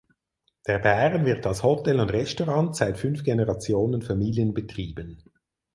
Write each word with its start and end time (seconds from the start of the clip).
Der 0.65 0.79
Bären 0.79 1.27
wird 1.27 1.45
als 1.45 1.61
Hotel 1.61 1.99
und 1.99 2.09
Restaurant 2.11 2.75
seit 2.75 2.97
fünf 2.97 3.23
Generationen 3.23 4.01
familienbetrieben. 4.01 5.21